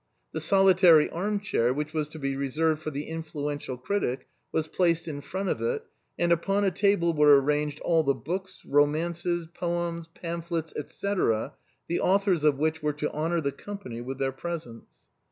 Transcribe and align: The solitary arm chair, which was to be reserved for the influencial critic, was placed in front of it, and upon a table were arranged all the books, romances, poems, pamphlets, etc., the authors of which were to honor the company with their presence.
The 0.31 0.39
solitary 0.41 1.11
arm 1.11 1.41
chair, 1.41 1.71
which 1.71 1.93
was 1.93 2.07
to 2.09 2.17
be 2.17 2.35
reserved 2.35 2.81
for 2.81 2.89
the 2.89 3.03
influencial 3.05 3.77
critic, 3.79 4.27
was 4.51 4.67
placed 4.67 5.07
in 5.07 5.21
front 5.21 5.47
of 5.49 5.61
it, 5.61 5.83
and 6.17 6.31
upon 6.31 6.63
a 6.63 6.71
table 6.71 7.13
were 7.13 7.39
arranged 7.39 7.79
all 7.81 8.01
the 8.01 8.15
books, 8.15 8.63
romances, 8.65 9.45
poems, 9.53 10.07
pamphlets, 10.15 10.73
etc., 10.75 11.53
the 11.87 11.99
authors 11.99 12.43
of 12.43 12.57
which 12.57 12.81
were 12.81 12.93
to 12.93 13.11
honor 13.11 13.41
the 13.41 13.51
company 13.51 14.01
with 14.01 14.17
their 14.17 14.31
presence. 14.31 14.89